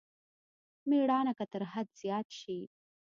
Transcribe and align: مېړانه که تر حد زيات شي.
مېړانه 0.89 1.33
که 1.37 1.45
تر 1.53 1.61
حد 1.71 1.87
زيات 2.01 2.27
شي. 2.39 2.59